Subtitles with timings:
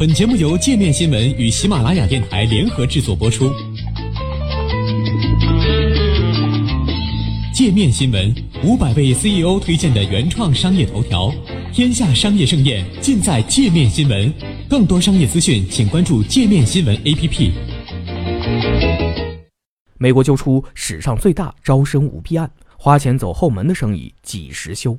[0.00, 3.52] 本节目由界面新闻与喜马拉雅电台联合制作播出。
[7.52, 8.34] 界面新闻
[8.64, 11.30] 五百位 CEO 推荐的原创商业头条，
[11.70, 14.32] 天下商业盛宴尽在界面新闻。
[14.70, 17.52] 更多商业资讯，请关注界面新闻 APP。
[19.98, 24.96] 美国揪出史上最大招生舞弊案，花钱走后门的生意几时休？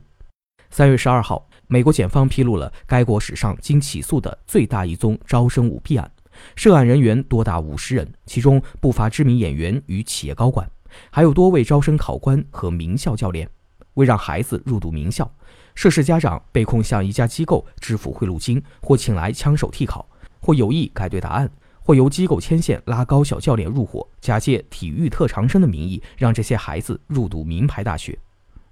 [0.70, 1.48] 三月十二号。
[1.72, 6.12] 美国检方披露了该国史上经起诉的最大一宗招生舞弊案，
[6.54, 10.70] 涉案人员多达五十人，其中不乏知名演员与企业高管，
[11.10, 13.50] 还有多位招生考官和名校教练。
[13.94, 15.34] 为让孩子入读名校，
[15.74, 20.06] 涉事家长被控向一家机构支付贿赂金，或请来枪手替考，
[20.42, 21.50] 或有意改对答案，
[21.80, 28.20] 或由机构牵线拉高校教练入伙，假借体育特长生的名义，让这些孩子入读名牌大学。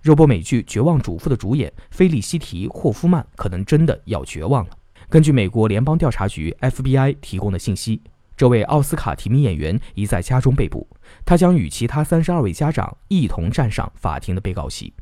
[0.02, 4.78] 热播美剧《绝望主妇》的主演菲利西提·霍夫曼可能真的要绝望了。
[5.10, 8.02] 根据美国联邦调查局 （FBI） 提供的信息，
[8.38, 10.88] 这位奥斯卡提名演员已在家中被捕，
[11.26, 14.94] 他将与其他三十二位家长一同站上法庭的被告席。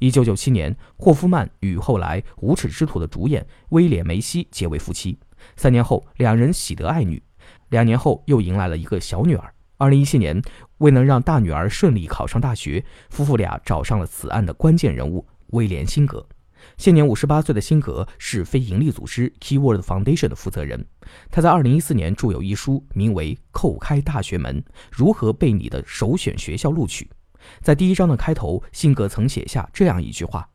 [0.00, 5.16] 一九九七年，霍夫曼与后来《无耻之徒》的主演威廉·梅西结为夫妻，
[5.54, 7.22] 三年后两人喜得爱女，
[7.68, 9.51] 两年后又迎来了一个小女儿。
[9.82, 10.40] 二零一七年，
[10.78, 16.24] 为能让大女儿顺利考上大学，夫妇俩找上了此案的关键人物威廉·辛格。
[16.76, 20.86] 现年五十八岁的辛格是非营利组织 Keyword Foundation 的负责人。
[21.32, 27.06] 他在二零一四年著有一书，名为《叩开大学门：如何被你的首选学校录取》。
[27.60, 30.48] 在第一章的开头，辛格曾写下这样一句话：“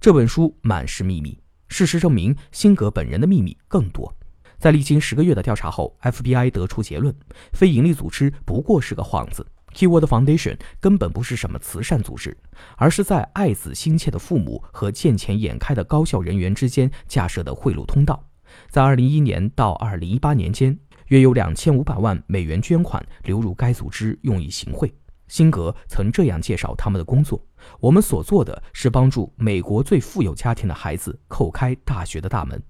[0.00, 4.16] 这本书满是秘密。”事实证明，辛格本人的秘密更多。
[4.60, 7.14] 在历经十个月的调查后，FBI 得出结论：
[7.54, 9.44] 非营利组织不过是个幌子。
[9.74, 12.36] Keyword Foundation 根本不是什么慈善组织，
[12.76, 18.22] 而是在爱子心切的父母和见钱眼开的高校人员之间架设的贿赂通道。
[18.68, 24.92] 在2011年到2018年间，约有2500万美元捐款流入该组织，用以行贿。
[25.28, 27.40] 辛格曾这样介绍他们的工作
[27.80, 32.62] ：“我们所做的是帮助美国最富有家庭的孩子叩开大学的大门。”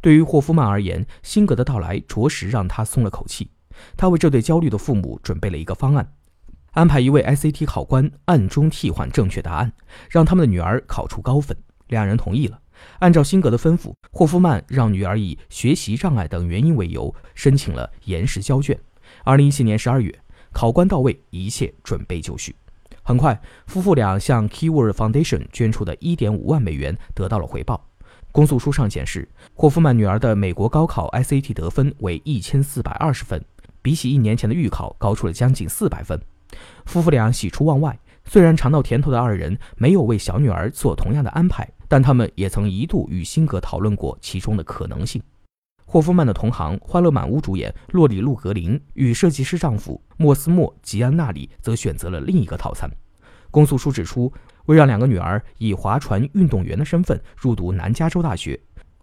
[0.00, 3.50] 对于霍夫曼而言，辛格的到来着实让他松了口气。
[3.96, 6.12] 他为这对焦虑的父母准备了一个方案：
[6.72, 9.72] 安排一位 SAT 考官暗中替换正确答案，
[10.10, 11.56] 让他们的女儿考出高分。
[11.88, 12.60] 两人同意了。
[13.00, 18.78] 按照辛格的吩咐，霍夫曼让女儿以学习障碍等原因为由申请了延时交卷。
[19.24, 20.16] 二零一七年十二月，
[20.52, 22.54] 考官到位，一切准备就绪。
[23.02, 27.87] 很快，夫妇俩向 Keyword Foundation 捐出的一点五万美元得到了回报。
[28.38, 33.44] 公诉书上显示，霍夫曼女儿的美国高考 SAT 得分为一千四百二十分，
[33.82, 36.16] 比起一年前的预考高出了将近四百分。
[36.86, 45.20] 夫妇俩喜出望外，虽然尝到甜头的二人没有为小女儿做同样的安排，但他们也曾一度与辛格讨论过其中的可能性。
[45.84, 52.88] 霍夫曼的同行《欢乐满屋》主演洛里·路格林与设计师丈夫莫斯莫·吉安纳里则选择了另一个套餐。
[53.50, 54.32] 公诉书指出。
[54.68, 58.58] 为让两个女儿以划船运动员的身份入读南加州大学，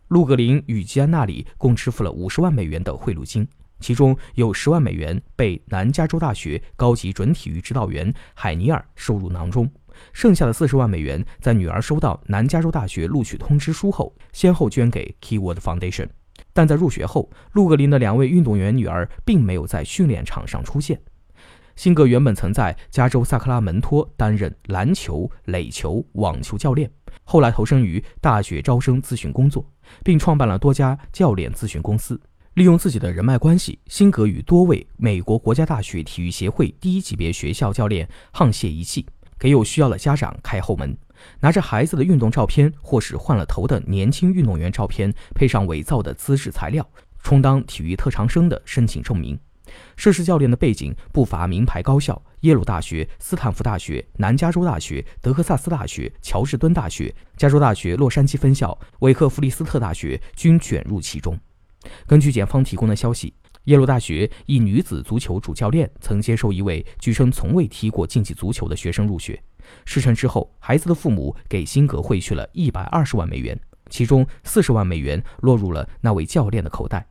[0.09, 3.47] 陆格林与吉安娜里共支付了五十万美元的贿赂金，
[3.79, 9.67] 其中有十万美元被南加州大学高级准体育指导员海尼尔收入囊中，
[10.13, 16.07] 剩下的四十万美元在女儿收到南加州大学录取通知书后，先后捐给 Keyword Foundation。
[16.53, 21.01] 但在入学后，陆格林的两位运动员女儿并没有在训练场上出现。
[21.75, 26.89] 辛格原本曾在加州萨克拉门托担任篮球、垒球、网球教练，
[27.23, 29.65] 后来投身于大学招生咨询工作，
[30.03, 32.19] 并创办了多家教练咨询公司。
[32.53, 39.05] 利用自己的人脉关系，辛格与多位美国国家大学体育协会第一级别学校教练沆瀣一气，
[39.37, 40.97] 给有需要的家长开后门，
[41.41, 46.89] 拿着孩子的运动照片或是换了头的年轻运动员照片，配上伪造的资质材料，
[47.21, 49.37] 充当体育特长生的申请证明。
[49.95, 61.37] 涉事教练的背景不乏名牌高校，耶鲁大学、斯坦福大学、南加州大学、德克萨斯大学、乔治敦大学、加州大学洛杉矶分校、韦克弗利斯特大学均卷入其中。
[62.07, 63.33] 根据检方提供的消息，
[63.65, 69.41] 耶鲁大学一女子足球主教练曾接受一位据称从未踢过竞技足球的学生入学。
[69.85, 73.59] 事成之后，孩子的父母给辛格汇去了一百二十万美元，
[73.89, 77.07] 其中四十万美元落入了那位教练的口袋。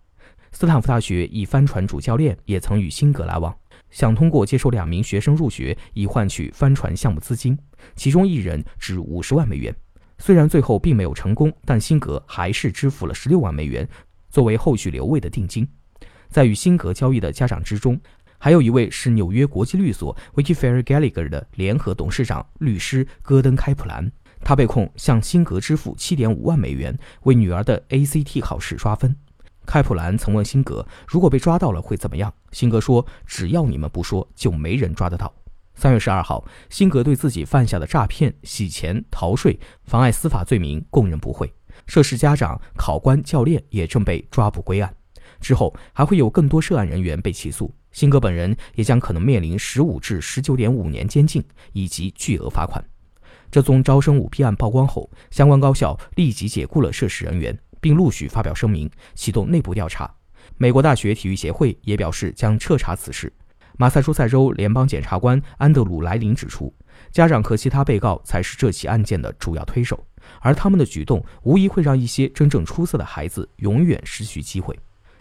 [0.55, 3.53] 斯坦福大学一帆船主教练也曾与辛格来往，
[3.91, 7.59] 想通过接收两名学生入学以换取帆船项目资金，
[7.97, 9.75] 其中一人值五十万美元。
[10.19, 13.87] 虽然最后并没有成功，但辛格还是支付了十六万美元
[14.31, 15.69] 作为后续留位的定金。
[16.29, 18.01] 在与辛格交易的家长之中，
[18.39, 24.09] 还有一位是纽约国际律所 Vicky Fair Gallagher 的联合董事长律师戈登开普兰，
[24.41, 29.17] 他被控向辛格支付七点五万美元为女儿的 ACT 考试刷分。
[29.67, 35.33] 开普兰曾问辛格：“如果被抓到了会怎么样？”辛格说：“只要你们不说，就没人抓得到。”
[35.75, 41.53] 三月十二号，辛格对自己犯下的诈骗、洗钱、逃税、妨碍司法罪名供认不讳。
[41.87, 44.95] 涉事家长、考官、教练也正被抓捕归案。
[45.41, 52.83] 之后还会有更多涉案人员被起诉，辛格本人也将可能面临十五至十九点五年监禁以及巨额罚款。
[53.51, 57.59] 这宗招生舞弊案曝光后，相关高校立即解雇了涉事人员。
[57.85, 60.11] 并陆续发表声明，启动内部调查。
[60.57, 63.31] 美国大学体育协会也表示将彻查此事。
[63.77, 66.73] 马萨诸塞州联邦检察官安德鲁·莱林指出，
[67.13, 70.03] 家长和其他被告才是这起案件的主要推手，
[70.41, 74.75] 而他们的举动无疑会让一些真正出色的孩子永远失去机会。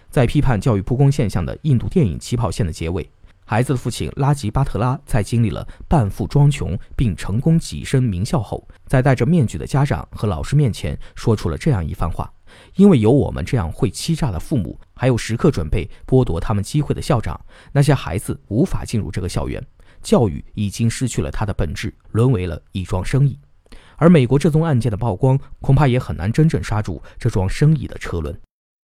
[0.09, 3.09] 在批判教育不公现象的印度电影《起跑线》的结尾。
[3.45, 12.31] 孩子的父亲拉吉巴特拉在经历了半富装穷并成功跻身名校后，在戴着面具的家长和老师面前说出了这样一番话
[12.75, 17.39] ：“因为有我们这样会欺诈的父母，还有时刻准备剥夺他们机会的校长，
[17.71, 19.65] 那些孩子无法进入这个校园。
[20.01, 23.39] 教育已经失去了它的本质，沦为了一桩生意。
[23.95, 28.37] 而美国这宗案件的曝光，恐怕也很难真正刹住这桩生意的车轮。”